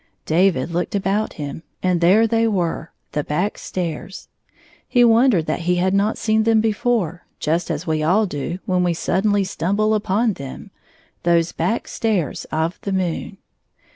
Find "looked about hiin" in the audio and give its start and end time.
0.71-1.61